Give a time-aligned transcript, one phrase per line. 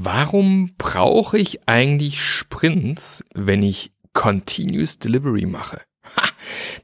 [0.00, 5.80] Warum brauche ich eigentlich Sprints, wenn ich Continuous Delivery mache?
[6.16, 6.28] Ha,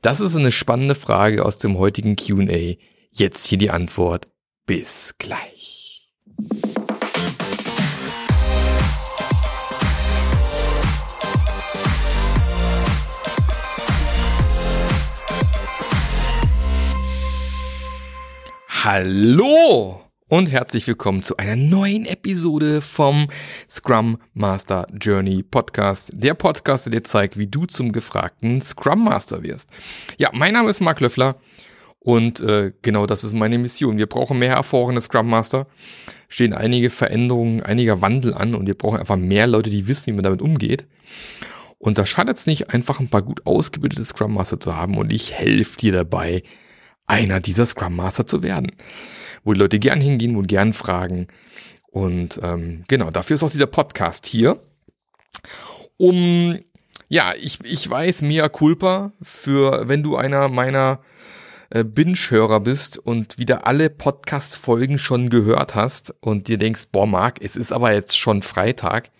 [0.03, 2.75] das ist eine spannende Frage aus dem heutigen QA.
[3.13, 4.27] Jetzt hier die Antwort.
[4.67, 6.11] Bis gleich.
[18.83, 20.04] Hallo
[20.35, 23.29] und herzlich willkommen zu einer neuen Episode vom
[23.71, 26.11] Scrum Master Journey Podcast.
[26.13, 29.71] Der Podcast, der dir zeigt, wie du zum gefragten Scrum Master wirst.
[30.19, 31.37] Ja, mein Name ist Marc Löffler
[32.01, 33.97] und äh, genau das ist meine Mission.
[33.97, 35.69] Wir brauchen mehr erfahrene Scrum Master.
[36.27, 40.17] Stehen einige Veränderungen, einiger Wandel an und wir brauchen einfach mehr Leute, die wissen, wie
[40.17, 40.85] man damit umgeht.
[41.79, 45.13] Und da schadet es nicht, einfach ein paar gut ausgebildete Scrum Master zu haben und
[45.13, 46.43] ich helfe dir dabei,
[47.07, 48.73] einer dieser Scrum Master zu werden.
[49.45, 51.29] Wo die Leute gern hingehen und gern fragen.
[51.87, 54.61] Und ähm, genau, dafür ist auch dieser Podcast hier.
[55.97, 56.59] Um,
[57.09, 61.01] ja, ich, ich weiß, mea culpa, für wenn du einer meiner
[61.71, 67.41] äh, Binge-Hörer bist und wieder alle Podcast-Folgen schon gehört hast und dir denkst, boah, Marc,
[67.41, 69.11] es ist aber jetzt schon Freitag.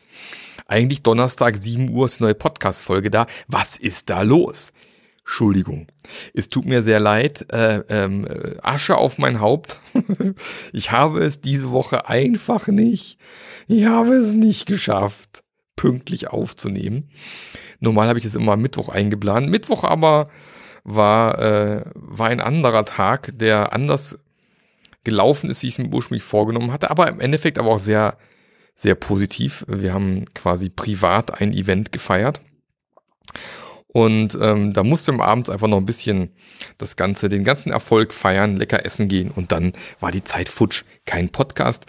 [0.67, 3.27] Eigentlich Donnerstag 7 Uhr ist eine neue Podcast-Folge da.
[3.49, 4.73] Was ist da los?
[5.25, 5.87] Entschuldigung.
[6.35, 7.51] Es tut mir sehr leid.
[7.51, 8.27] Äh, ähm,
[8.63, 9.81] Asche auf mein Haupt.
[10.73, 13.19] ich habe es diese Woche einfach nicht.
[13.67, 15.43] Ich habe es nicht geschafft,
[15.77, 17.09] pünktlich aufzunehmen.
[17.81, 19.49] Normal habe ich es immer Mittwoch eingeplant.
[19.49, 20.29] Mittwoch aber
[20.85, 24.19] war, äh, war ein anderer Tag, der anders
[25.05, 28.17] gelaufen ist, wie ich es mir ursprünglich vorgenommen hatte, aber im Endeffekt aber auch sehr,
[28.75, 29.65] sehr positiv.
[29.69, 32.41] Wir haben quasi privat ein Event gefeiert.
[33.95, 36.31] Und ähm, da musste am Abend einfach noch ein bisschen
[36.79, 40.83] das Ganze, den ganzen Erfolg feiern, lecker essen gehen und dann war die Zeit futsch,
[41.07, 41.87] kein Podcast.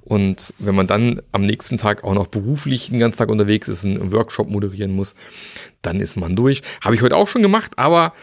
[0.00, 3.84] Und wenn man dann am nächsten Tag auch noch beruflich den ganzen Tag unterwegs ist,
[3.84, 5.14] einen Workshop moderieren muss,
[5.82, 6.62] dann ist man durch.
[6.80, 8.14] Habe ich heute auch schon gemacht, aber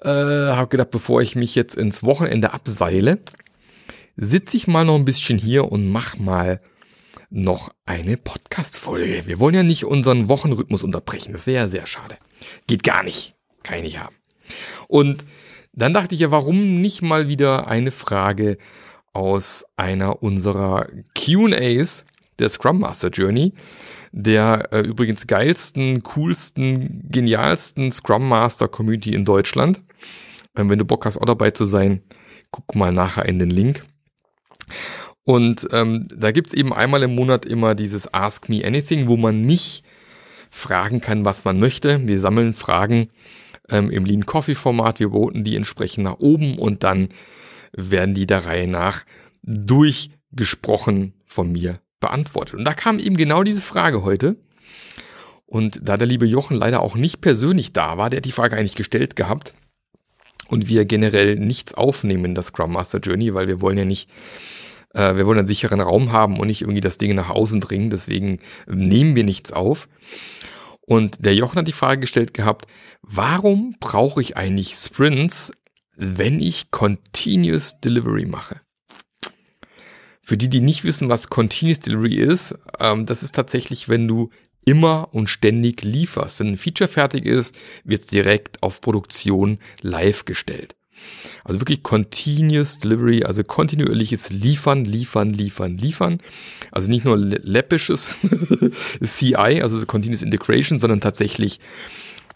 [0.00, 3.18] äh, habe gedacht, bevor ich mich jetzt ins Wochenende abseile,
[4.16, 6.62] sitze ich mal noch ein bisschen hier und mach mal
[7.28, 9.26] noch eine Podcast-Folge.
[9.26, 11.34] Wir wollen ja nicht unseren Wochenrhythmus unterbrechen.
[11.34, 12.16] Das wäre ja sehr schade.
[12.66, 13.34] Geht gar nicht.
[13.62, 14.14] Kann ich nicht haben.
[14.88, 15.24] Und
[15.72, 18.58] dann dachte ich ja, warum nicht mal wieder eine Frage
[19.12, 22.04] aus einer unserer QAs
[22.38, 23.52] der Scrum Master Journey,
[24.12, 29.80] der äh, übrigens geilsten, coolsten, genialsten Scrum Master Community in Deutschland.
[30.54, 32.02] Ähm, wenn du Bock hast, auch dabei zu sein,
[32.50, 33.84] guck mal nachher in den Link.
[35.24, 39.44] Und ähm, da gibt's eben einmal im Monat immer dieses Ask Me Anything, wo man
[39.44, 39.82] mich
[40.56, 42.06] fragen kann, was man möchte.
[42.08, 43.08] Wir sammeln Fragen
[43.68, 47.08] ähm, im Lean Coffee Format, wir boten die entsprechend nach oben und dann
[47.72, 49.04] werden die der Reihe nach
[49.42, 52.54] durchgesprochen von mir beantwortet.
[52.54, 54.36] Und da kam eben genau diese Frage heute.
[55.44, 58.56] Und da der liebe Jochen leider auch nicht persönlich da war, der hat die Frage
[58.56, 59.54] eigentlich gestellt gehabt.
[60.48, 64.08] Und wir generell nichts aufnehmen in der Scrum Master Journey, weil wir wollen ja nicht
[64.96, 67.90] äh, wir wollen einen sicheren Raum haben und nicht irgendwie das Ding nach außen dringen.
[67.90, 69.88] Deswegen nehmen wir nichts auf.
[70.80, 72.66] Und der Jochen hat die Frage gestellt gehabt,
[73.02, 75.52] warum brauche ich eigentlich Sprints,
[75.96, 78.60] wenn ich Continuous Delivery mache?
[80.22, 84.30] Für die, die nicht wissen, was Continuous Delivery ist, ähm, das ist tatsächlich, wenn du
[84.64, 86.40] immer und ständig lieferst.
[86.40, 90.74] Wenn ein Feature fertig ist, wird es direkt auf Produktion live gestellt.
[91.44, 96.18] Also wirklich Continuous Delivery, also kontinuierliches Liefern, Liefern, Liefern, Liefern.
[96.72, 98.16] Also nicht nur läppisches
[99.02, 101.60] CI, also Continuous Integration, sondern tatsächlich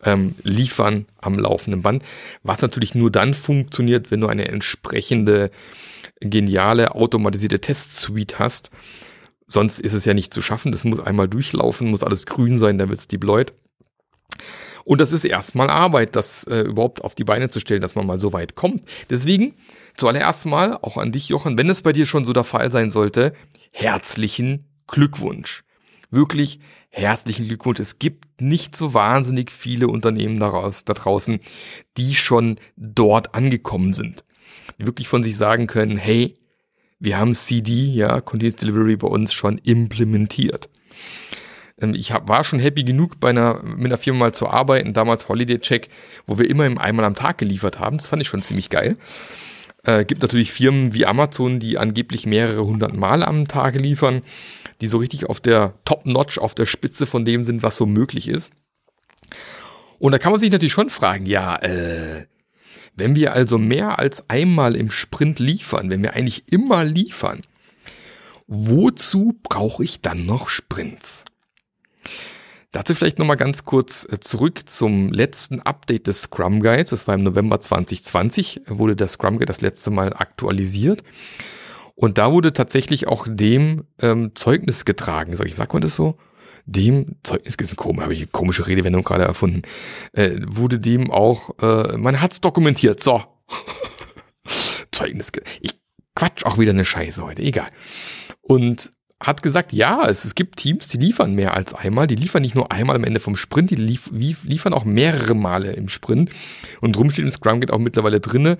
[0.04, 2.02] ähm, Liefern am laufenden Band.
[2.42, 5.50] Was natürlich nur dann funktioniert, wenn du eine entsprechende
[6.20, 8.70] geniale automatisierte Testsuite hast.
[9.46, 10.70] Sonst ist es ja nicht zu schaffen.
[10.70, 13.52] Das muss einmal durchlaufen, muss alles grün sein, dann wird es deployed.
[14.90, 18.08] Und das ist erstmal Arbeit, das äh, überhaupt auf die Beine zu stellen, dass man
[18.08, 18.84] mal so weit kommt.
[19.08, 19.54] Deswegen
[19.96, 22.90] zuallererst mal auch an dich, Jochen, wenn es bei dir schon so der Fall sein
[22.90, 23.32] sollte,
[23.70, 25.62] herzlichen Glückwunsch.
[26.10, 27.78] Wirklich herzlichen Glückwunsch.
[27.78, 31.38] Es gibt nicht so wahnsinnig viele Unternehmen daraus, da draußen,
[31.96, 34.24] die schon dort angekommen sind.
[34.80, 36.34] Die wirklich von sich sagen können, hey,
[36.98, 40.68] wir haben CD, ja, Continuous Delivery bei uns schon implementiert.
[41.80, 44.92] Ähm, ich hab, war schon happy genug, bei einer, mit einer Firma mal zu arbeiten,
[44.92, 45.88] damals Holiday Check,
[46.26, 47.98] wo wir immer einmal am Tag geliefert haben.
[47.98, 48.96] Das fand ich schon ziemlich geil.
[49.84, 54.22] Äh, gibt natürlich Firmen wie Amazon, die angeblich mehrere hundert Mal am Tag liefern,
[54.80, 58.28] die so richtig auf der Top-Notch, auf der Spitze von dem sind, was so möglich
[58.28, 58.52] ist.
[59.98, 62.26] Und da kann man sich natürlich schon fragen, ja, äh,
[62.96, 67.40] wenn wir also mehr als einmal im Sprint liefern, wenn wir eigentlich immer liefern,
[68.46, 71.24] wozu brauche ich dann noch Sprints?
[72.72, 76.90] Dazu vielleicht nochmal ganz kurz äh, zurück zum letzten Update des Scrum Guides.
[76.90, 81.02] Das war im November 2020, wurde der Scrum Guide das letzte Mal aktualisiert.
[81.96, 86.16] Und da wurde tatsächlich auch dem ähm, Zeugnis getragen, sag ich, sagt man das so?
[86.64, 89.62] Dem Zeugnis, ist komisch, habe ich eine komische Redewendung gerade erfunden,
[90.12, 93.22] äh, wurde dem auch, äh, man hat's dokumentiert, so.
[94.92, 95.80] Zeugnis, ich
[96.14, 97.68] quatsch auch wieder eine Scheiße heute, egal.
[98.40, 102.06] Und hat gesagt, ja, es, es gibt Teams, die liefern mehr als einmal.
[102.06, 105.72] Die liefern nicht nur einmal am Ende vom Sprint, die lief, liefern auch mehrere Male
[105.72, 106.30] im Sprint.
[106.80, 108.56] Und drum steht im Scrum Gate auch mittlerweile drinne,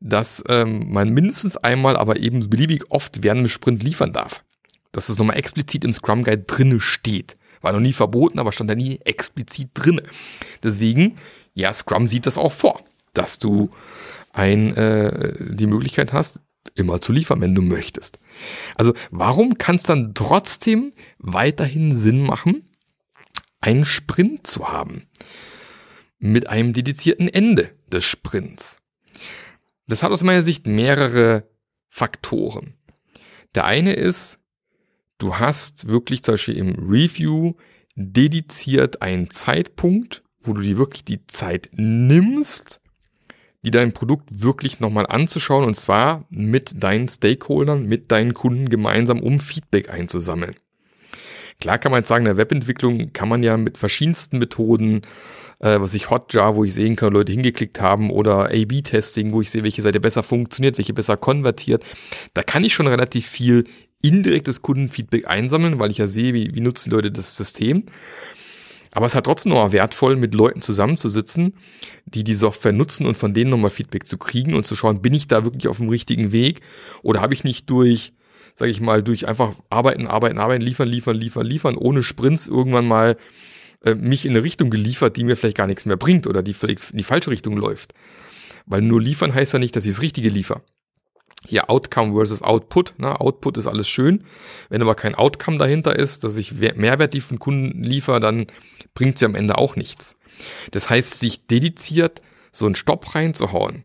[0.00, 4.44] dass ähm, man mindestens einmal, aber eben beliebig oft während dem Sprint liefern darf.
[4.92, 7.36] Dass es nochmal explizit im Scrum Guide drinne steht.
[7.62, 10.02] War noch nie verboten, aber stand da nie explizit drinne.
[10.62, 11.16] Deswegen,
[11.54, 12.82] ja, Scrum sieht das auch vor,
[13.14, 13.70] dass du
[14.34, 16.40] ein, äh, die Möglichkeit hast,
[16.74, 18.18] immer zu liefern, wenn du möchtest.
[18.76, 22.68] Also warum kann es dann trotzdem weiterhin Sinn machen,
[23.60, 25.06] einen Sprint zu haben?
[26.18, 28.78] Mit einem dedizierten Ende des Sprints.
[29.86, 31.48] Das hat aus meiner Sicht mehrere
[31.90, 32.74] Faktoren.
[33.54, 34.38] Der eine ist,
[35.18, 37.54] du hast wirklich zum Beispiel im Review
[37.94, 42.80] dediziert einen Zeitpunkt, wo du dir wirklich die Zeit nimmst,
[43.64, 49.20] die dein Produkt wirklich nochmal anzuschauen und zwar mit deinen Stakeholdern, mit deinen Kunden gemeinsam,
[49.20, 50.54] um Feedback einzusammeln.
[51.60, 55.02] Klar kann man jetzt sagen, in der Webentwicklung kann man ja mit verschiedensten Methoden,
[55.60, 59.50] äh, was ich Hotjar, wo ich sehen kann, Leute hingeklickt haben oder A-B-Testing, wo ich
[59.50, 61.84] sehe, welche Seite besser funktioniert, welche besser konvertiert.
[62.34, 63.64] Da kann ich schon relativ viel
[64.02, 67.84] indirektes Kundenfeedback einsammeln, weil ich ja sehe, wie, wie nutzen die Leute das System.
[68.94, 71.54] Aber es halt trotzdem noch wertvoll, mit Leuten zusammenzusitzen,
[72.06, 75.12] die die Software nutzen und von denen nochmal Feedback zu kriegen und zu schauen, bin
[75.12, 76.60] ich da wirklich auf dem richtigen Weg
[77.02, 78.12] oder habe ich nicht durch,
[78.54, 82.86] sage ich mal, durch einfach arbeiten, arbeiten, arbeiten, liefern, liefern, liefern, liefern, ohne Sprints irgendwann
[82.86, 83.16] mal
[83.84, 86.54] äh, mich in eine Richtung geliefert, die mir vielleicht gar nichts mehr bringt oder die
[86.54, 87.94] vielleicht in die falsche Richtung läuft.
[88.64, 90.62] Weil nur liefern heißt ja nicht, dass ich das Richtige liefere
[91.46, 92.94] hier Outcome versus Output.
[92.98, 93.20] Ne?
[93.20, 94.24] Output ist alles schön.
[94.68, 98.46] Wenn aber kein Outcome dahinter ist, dass ich Mehrwert für den Kunden liefere, dann
[98.94, 100.16] bringt sie am Ende auch nichts.
[100.70, 102.20] Das heißt, sich dediziert
[102.52, 103.84] so einen Stopp reinzuhauen,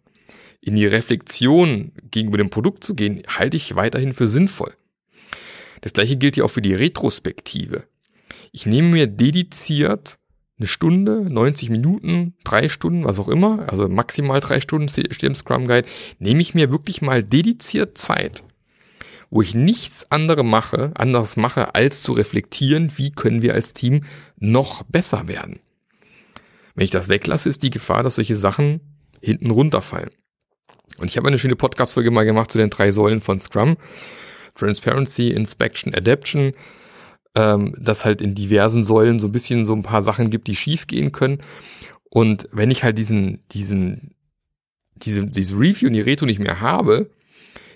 [0.62, 4.74] in die Reflexion gegenüber dem Produkt zu gehen, halte ich weiterhin für sinnvoll.
[5.82, 7.86] Das gleiche gilt ja auch für die Retrospektive.
[8.52, 10.20] Ich nehme mir dediziert
[10.58, 15.36] eine Stunde, 90 Minuten, drei Stunden, was auch immer, also maximal drei Stunden steht im
[15.36, 15.88] Scrum Guide,
[16.20, 18.44] nehme ich mir wirklich mal dediziert Zeit,
[19.30, 24.04] wo ich nichts anderes mache, anderes mache, als zu reflektieren, wie können wir als Team
[24.38, 25.60] noch besser werden.
[26.76, 28.80] Wenn ich das weglasse, ist die Gefahr, dass solche Sachen
[29.22, 30.12] hinten runterfallen.
[30.98, 33.78] Und ich habe eine schöne Podcast-Folge mal gemacht zu den drei Säulen von Scrum.
[34.56, 36.54] Transparency, Inspection, Adaption
[37.36, 40.56] ähm, dass halt in diversen Säulen so ein bisschen so ein paar Sachen gibt, die
[40.56, 41.40] schief gehen können.
[42.10, 44.16] Und wenn ich halt diesen, diesen,
[44.96, 47.10] diese, diese Review und die Reto nicht mehr habe,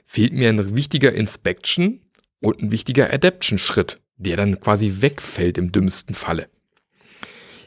[0.05, 2.01] fehlt mir ein wichtiger Inspection
[2.39, 6.47] und ein wichtiger Adaption-Schritt, der dann quasi wegfällt im dümmsten Falle.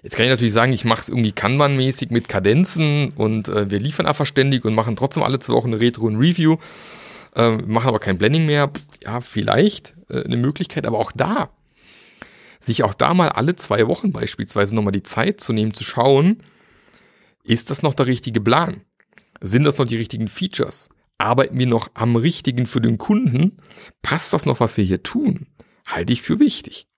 [0.02, 3.80] Jetzt kann ich natürlich sagen, ich mache es irgendwie Kanban-mäßig mit Kadenzen und äh, wir
[3.80, 6.58] liefern einfach ständig und machen trotzdem alle zwei Wochen eine Retro und Review,
[7.34, 8.70] äh, machen aber kein Blending mehr.
[9.02, 11.50] Ja, vielleicht äh, eine Möglichkeit, aber auch da
[12.60, 16.42] sich auch da mal alle zwei Wochen beispielsweise nochmal die Zeit zu nehmen, zu schauen,
[17.44, 18.82] ist das noch der richtige Plan?
[19.40, 20.88] Sind das noch die richtigen Features?
[21.18, 23.58] Arbeiten wir noch am richtigen für den Kunden?
[24.02, 25.46] Passt das noch, was wir hier tun?
[25.86, 26.88] Halte ich für wichtig.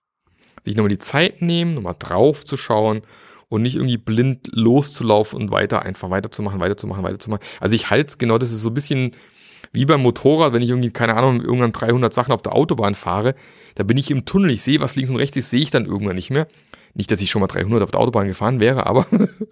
[0.63, 3.01] Sich nochmal die Zeit nehmen, nochmal drauf zu schauen
[3.47, 7.43] und nicht irgendwie blind loszulaufen und weiter, einfach weiterzumachen, weiterzumachen, weiterzumachen.
[7.59, 9.15] Also ich halte es genau, das ist so ein bisschen
[9.71, 13.35] wie beim Motorrad, wenn ich irgendwie, keine Ahnung, irgendwann 300 Sachen auf der Autobahn fahre,
[13.75, 15.85] da bin ich im Tunnel, ich sehe, was links und rechts ist, sehe ich dann
[15.85, 16.47] irgendwann nicht mehr.
[16.93, 19.05] Nicht, dass ich schon mal 300 auf der Autobahn gefahren wäre, aber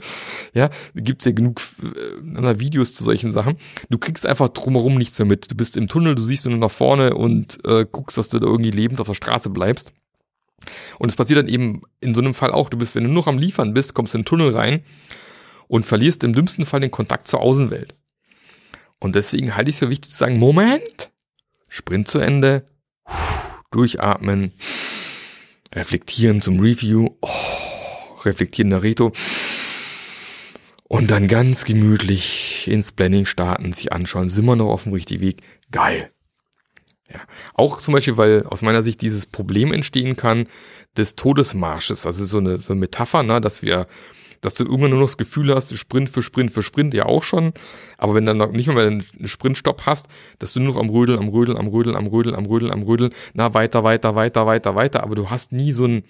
[0.53, 3.57] ja, gibt's ja genug äh, Videos zu solchen Sachen.
[3.89, 5.51] Du kriegst einfach drumherum nichts mehr mit.
[5.51, 8.47] Du bist im Tunnel, du siehst nur nach vorne und äh, guckst, dass du da
[8.47, 9.93] irgendwie lebend auf der Straße bleibst.
[10.97, 13.27] Und es passiert dann eben in so einem Fall auch, du bist, wenn du noch
[13.27, 14.83] am Liefern bist, kommst in den Tunnel rein
[15.67, 17.95] und verlierst im dümmsten Fall den Kontakt zur Außenwelt.
[18.99, 21.11] Und deswegen halte ich es für wichtig zu sagen, Moment,
[21.69, 22.67] Sprint zu Ende,
[23.71, 24.53] durchatmen,
[25.77, 27.29] reflektieren zum Review, oh,
[28.25, 29.13] reflektieren Reto
[30.87, 35.21] und dann ganz gemütlich ins Planning starten, sich anschauen, sind wir noch auf dem richtigen
[35.21, 35.41] Weg?
[35.71, 36.11] Geil.
[37.11, 37.19] Ja.
[37.53, 40.47] Auch zum Beispiel, weil aus meiner Sicht dieses Problem entstehen kann
[40.97, 43.87] des Todesmarsches, also so eine, so eine Metapher, ne, dass wir
[44.41, 47.23] dass du irgendwann nur noch das Gefühl hast, Sprint für Sprint für Sprint, ja auch
[47.23, 47.53] schon.
[47.97, 50.07] Aber wenn dann noch nicht mehr einen Sprintstopp hast,
[50.39, 52.83] dass du nur noch am Rödeln, am Rödeln, am Rödeln, am Rödeln, am Rödeln, am
[52.83, 55.03] Rödeln, na, weiter, weiter, weiter, weiter, weiter.
[55.03, 56.03] Aber du hast nie so ein,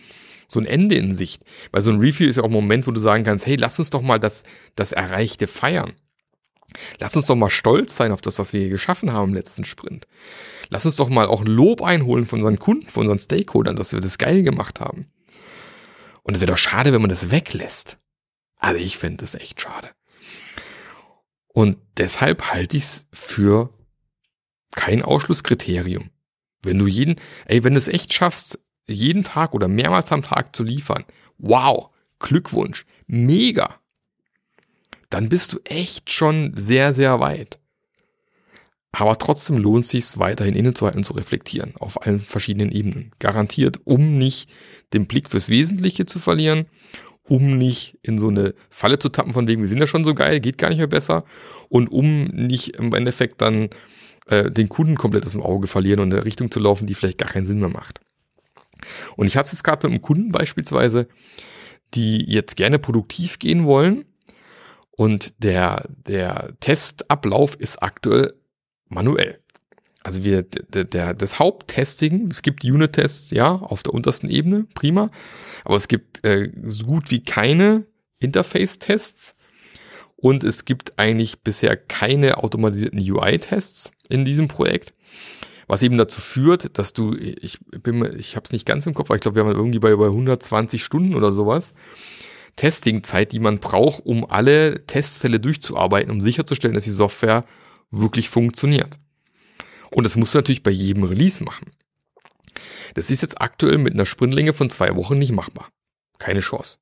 [0.47, 1.43] so ein Ende in Sicht.
[1.71, 3.79] Weil so ein Review ist ja auch ein Moment, wo du sagen kannst, hey, lass
[3.79, 4.43] uns doch mal das,
[4.75, 5.93] das Erreichte feiern.
[6.99, 9.65] Lass uns doch mal stolz sein auf das, was wir hier geschaffen haben im letzten
[9.65, 10.05] Sprint.
[10.69, 14.01] Lass uns doch mal auch Lob einholen von unseren Kunden, von unseren Stakeholdern, dass wir
[14.01, 15.07] das geil gemacht haben.
[16.23, 17.97] Und es wäre doch schade, wenn man das weglässt.
[18.57, 19.89] Also ich finde das echt schade.
[21.47, 23.69] Und deshalb halte ich es für
[24.75, 26.11] kein Ausschlusskriterium.
[26.61, 30.55] Wenn du jeden, ey, wenn du es echt schaffst, jeden Tag oder mehrmals am Tag
[30.55, 31.03] zu liefern,
[31.37, 33.79] wow, Glückwunsch, mega.
[35.09, 37.59] Dann bist du echt schon sehr, sehr weit.
[38.91, 43.11] Aber trotzdem lohnt es sich weiterhin innezuhalten und zu reflektieren auf allen verschiedenen Ebenen.
[43.19, 44.49] Garantiert, um nicht
[44.93, 46.65] den Blick fürs Wesentliche zu verlieren,
[47.27, 50.13] um nicht in so eine Falle zu tappen, von wegen, wir sind ja schon so
[50.13, 51.23] geil, geht gar nicht mehr besser,
[51.69, 53.69] und um nicht im Endeffekt dann
[54.27, 56.93] äh, den Kunden komplett aus dem Auge verlieren und in eine Richtung zu laufen, die
[56.93, 57.99] vielleicht gar keinen Sinn mehr macht.
[59.15, 61.07] Und ich habe es jetzt gerade mit einem Kunden beispielsweise,
[61.93, 64.05] die jetzt gerne produktiv gehen wollen.
[64.91, 68.33] Und der, der Testablauf ist aktuell
[68.87, 69.39] manuell.
[70.07, 75.11] Also wir, der, der, das Haupttesting, es gibt Unit-Tests, ja, auf der untersten Ebene, prima.
[75.65, 77.85] Aber es gibt äh, so gut wie keine
[78.19, 79.35] Interface-Tests.
[80.15, 84.93] Und es gibt eigentlich bisher keine automatisierten UI-Tests in diesem Projekt.
[85.67, 89.09] Was eben dazu führt, dass du, ich bin, ich habe es nicht ganz im Kopf,
[89.09, 91.73] aber ich glaube, wir haben irgendwie bei über 120 Stunden oder sowas.
[92.55, 97.43] Testingzeit, die man braucht, um alle Testfälle durchzuarbeiten, um sicherzustellen, dass die Software
[97.91, 98.97] wirklich funktioniert.
[99.91, 101.71] Und das musst du natürlich bei jedem Release machen.
[102.93, 105.69] Das ist jetzt aktuell mit einer Sprintlänge von zwei Wochen nicht machbar.
[106.17, 106.77] Keine Chance.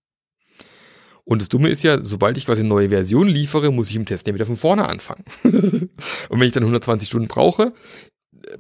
[1.26, 4.06] Und das Dumme ist ja, sobald ich quasi eine neue Version liefere, muss ich im
[4.06, 5.26] Test ja wieder von vorne anfangen.
[5.44, 5.90] und
[6.30, 7.74] wenn ich dann 120 Stunden brauche,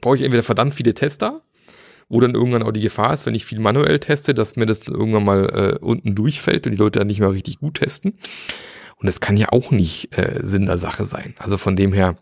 [0.01, 1.43] brauche ich entweder verdammt viele Tester,
[2.09, 4.87] wo dann irgendwann auch die Gefahr ist, wenn ich viel manuell teste, dass mir das
[4.87, 8.17] irgendwann mal äh, unten durchfällt und die Leute dann nicht mehr richtig gut testen.
[8.97, 11.35] Und das kann ja auch nicht äh, Sinn der Sache sein.
[11.37, 12.17] Also von dem her,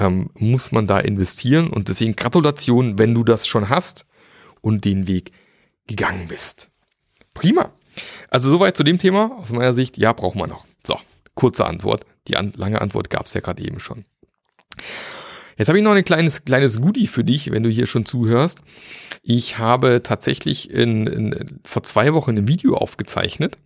[0.00, 1.68] ähm, muss man da investieren.
[1.68, 4.06] Und deswegen Gratulation, wenn du das schon hast
[4.60, 5.32] und den Weg
[5.86, 6.68] gegangen bist.
[7.34, 7.72] Prima.
[8.30, 9.36] Also soweit zu dem Thema.
[9.38, 10.64] Aus meiner Sicht, ja, braucht man noch.
[10.84, 10.98] So,
[11.34, 12.06] kurze Antwort.
[12.28, 14.04] Die an lange Antwort gab es ja gerade eben schon.
[15.56, 18.60] Jetzt habe ich noch ein kleines, kleines Goodie für dich, wenn du hier schon zuhörst.
[19.22, 23.58] Ich habe tatsächlich in, in, vor zwei Wochen ein Video aufgezeichnet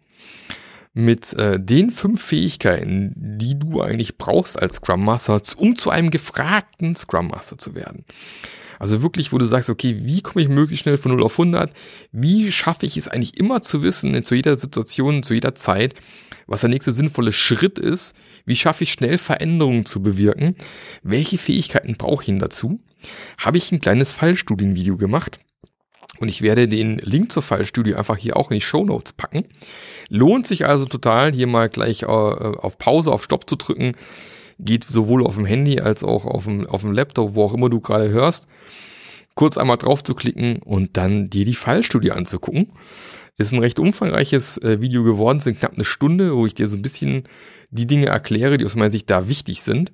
[0.94, 6.10] mit äh, den fünf Fähigkeiten, die du eigentlich brauchst als Scrum Master, um zu einem
[6.10, 8.04] gefragten Scrum Master zu werden.
[8.78, 11.72] Also wirklich, wo du sagst, okay, wie komme ich möglichst schnell von 0 auf 100?
[12.12, 15.94] Wie schaffe ich es eigentlich immer zu wissen, zu jeder Situation, zu jeder Zeit,
[16.46, 18.14] was der nächste sinnvolle Schritt ist?
[18.46, 20.54] Wie schaffe ich schnell Veränderungen zu bewirken?
[21.02, 22.80] Welche Fähigkeiten brauche ich denn dazu?
[23.38, 25.40] Habe ich ein kleines Fallstudienvideo gemacht
[26.20, 29.44] und ich werde den Link zur Fallstudie einfach hier auch in die Show Notes packen.
[30.08, 33.92] Lohnt sich also total, hier mal gleich äh, auf Pause, auf Stopp zu drücken.
[34.58, 37.68] Geht sowohl auf dem Handy als auch auf dem, auf dem Laptop, wo auch immer
[37.68, 38.46] du gerade hörst.
[39.34, 42.72] Kurz einmal drauf zu klicken und dann dir die Fallstudie anzugucken.
[43.36, 46.76] Ist ein recht umfangreiches äh, Video geworden, sind knapp eine Stunde, wo ich dir so
[46.76, 47.24] ein bisschen
[47.70, 49.92] die Dinge erkläre, die aus meiner Sicht da wichtig sind.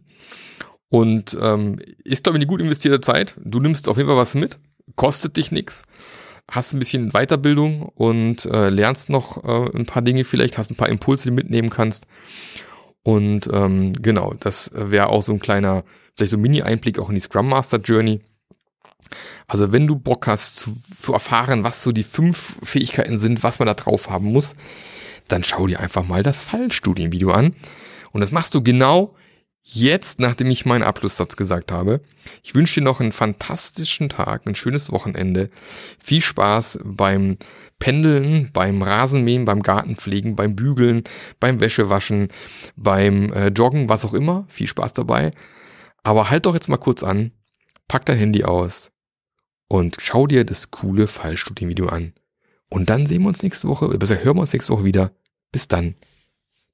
[0.90, 3.36] Und ähm, ist, glaube ich, eine gut investierte Zeit.
[3.42, 4.58] Du nimmst auf jeden Fall was mit
[4.96, 5.84] kostet dich nichts,
[6.50, 10.76] hast ein bisschen Weiterbildung und äh, lernst noch äh, ein paar Dinge vielleicht, hast ein
[10.76, 12.06] paar Impulse, die du mitnehmen kannst.
[13.02, 17.14] Und ähm, genau, das wäre auch so ein kleiner, vielleicht so ein Mini-Einblick auch in
[17.14, 18.20] die Scrum Master Journey.
[19.48, 23.58] Also wenn du Bock hast zu, zu erfahren, was so die fünf Fähigkeiten sind, was
[23.58, 24.54] man da drauf haben muss,
[25.28, 27.54] dann schau dir einfach mal das Fallstudienvideo an.
[28.12, 29.14] Und das machst du genau
[29.72, 32.00] Jetzt, nachdem ich meinen Abschlusssatz gesagt habe,
[32.42, 35.48] ich wünsche dir noch einen fantastischen Tag, ein schönes Wochenende.
[36.02, 37.38] Viel Spaß beim
[37.78, 41.04] Pendeln, beim Rasenmähen, beim Gartenpflegen, beim Bügeln,
[41.38, 42.32] beim Wäschewaschen,
[42.74, 44.44] beim äh, Joggen, was auch immer.
[44.48, 45.30] Viel Spaß dabei.
[46.02, 47.30] Aber halt doch jetzt mal kurz an,
[47.86, 48.90] pack dein Handy aus
[49.68, 52.12] und schau dir das coole Fallstudienvideo an.
[52.70, 55.12] Und dann sehen wir uns nächste Woche, oder besser hören wir uns nächste Woche wieder.
[55.52, 55.94] Bis dann.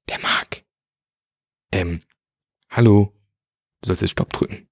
[0.09, 0.63] Der Marc.
[1.71, 2.01] Ähm,
[2.69, 3.13] Hallo,
[3.81, 4.67] du sollst jetzt Stopp drücken.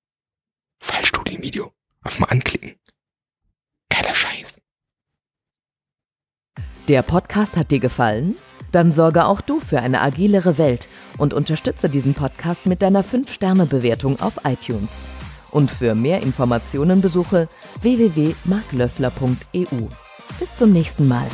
[0.79, 1.71] Fallstudienvideo.
[2.03, 2.75] Auf mal anklicken.
[3.89, 4.59] Geiler Scheiß.
[6.87, 8.35] Der Podcast hat dir gefallen?
[8.71, 10.87] Dann sorge auch du für eine agilere Welt
[11.17, 14.99] und unterstütze diesen Podcast mit deiner 5-Sterne-Bewertung auf iTunes.
[15.49, 17.49] Und für mehr Informationen besuche
[17.81, 19.87] www.marklöffler.eu.
[20.39, 21.27] Bis zum nächsten Mal.